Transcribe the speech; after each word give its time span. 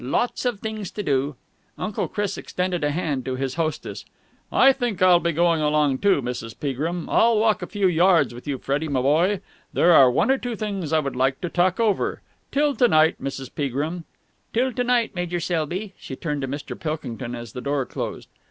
Lots 0.03 0.45
of 0.45 0.59
things 0.61 0.89
to 0.93 1.03
do." 1.03 1.35
Uncle 1.77 2.07
Chris 2.07 2.35
extended 2.35 2.83
a 2.83 2.89
hand 2.89 3.23
to 3.25 3.35
his 3.35 3.53
hostess. 3.53 4.03
"I 4.51 4.73
think 4.73 4.99
I 4.99 5.09
will 5.13 5.19
be 5.19 5.31
going 5.31 5.61
along, 5.61 5.99
too, 5.99 6.23
Mrs. 6.23 6.59
Peagrim. 6.59 7.07
I'll 7.07 7.37
walk 7.37 7.61
a 7.61 7.67
few 7.67 7.85
yards 7.87 8.33
with 8.33 8.47
you, 8.47 8.57
Freddie, 8.57 8.87
my 8.87 8.99
boy. 9.01 9.41
There 9.73 9.91
are 9.93 10.09
one 10.09 10.31
or 10.31 10.39
two 10.39 10.55
things 10.55 10.91
I 10.91 10.97
would 10.97 11.15
like 11.15 11.39
to 11.41 11.49
talk 11.49 11.79
over. 11.79 12.23
Till 12.51 12.75
to 12.77 12.87
night, 12.87 13.17
Mrs. 13.21 13.53
Peagrim." 13.53 14.05
"Till 14.55 14.73
to 14.73 14.83
night, 14.83 15.13
Major 15.13 15.39
Selby." 15.39 15.93
She 15.99 16.15
turned 16.15 16.41
to 16.41 16.47
Mr. 16.47 16.75
Pilkington 16.79 17.35
as 17.35 17.53
the 17.53 17.61
door 17.61 17.85
closed. 17.85 18.27